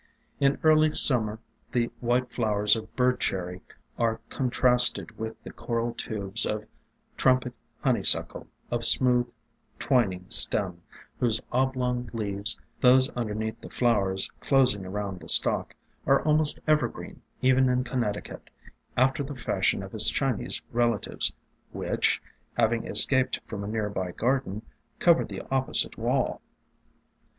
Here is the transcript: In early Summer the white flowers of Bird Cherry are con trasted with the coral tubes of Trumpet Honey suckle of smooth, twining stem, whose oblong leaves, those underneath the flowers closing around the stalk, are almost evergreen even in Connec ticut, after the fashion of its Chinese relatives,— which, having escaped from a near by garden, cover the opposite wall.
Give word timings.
In 0.39 0.57
early 0.63 0.89
Summer 0.91 1.37
the 1.71 1.91
white 1.99 2.31
flowers 2.31 2.75
of 2.75 2.95
Bird 2.95 3.19
Cherry 3.19 3.61
are 3.99 4.19
con 4.29 4.49
trasted 4.49 5.11
with 5.11 5.35
the 5.43 5.53
coral 5.53 5.93
tubes 5.93 6.43
of 6.43 6.65
Trumpet 7.17 7.53
Honey 7.81 8.03
suckle 8.03 8.47
of 8.71 8.83
smooth, 8.83 9.31
twining 9.77 10.27
stem, 10.27 10.81
whose 11.19 11.39
oblong 11.51 12.09
leaves, 12.13 12.59
those 12.79 13.09
underneath 13.09 13.61
the 13.61 13.69
flowers 13.69 14.31
closing 14.39 14.87
around 14.87 15.19
the 15.19 15.29
stalk, 15.29 15.75
are 16.07 16.23
almost 16.23 16.57
evergreen 16.65 17.21
even 17.43 17.69
in 17.69 17.83
Connec 17.83 18.15
ticut, 18.23 18.49
after 18.97 19.21
the 19.21 19.35
fashion 19.35 19.83
of 19.83 19.93
its 19.93 20.09
Chinese 20.09 20.63
relatives,— 20.71 21.31
which, 21.73 22.19
having 22.57 22.87
escaped 22.87 23.39
from 23.45 23.63
a 23.63 23.67
near 23.67 23.91
by 23.91 24.13
garden, 24.13 24.63
cover 24.97 25.23
the 25.23 25.43
opposite 25.51 25.95
wall. 25.95 26.41